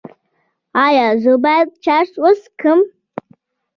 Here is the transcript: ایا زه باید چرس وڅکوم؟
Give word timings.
ایا 0.85 1.07
زه 1.23 1.33
باید 1.43 1.67
چرس 1.83 2.11
وڅکوم؟ 2.23 2.79